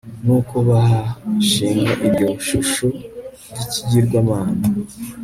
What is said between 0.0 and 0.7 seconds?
nuko